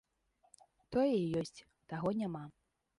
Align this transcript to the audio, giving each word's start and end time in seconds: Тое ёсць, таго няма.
Тое 0.97 1.19
ёсць, 1.45 1.55
таго 1.95 2.09
няма. 2.25 2.45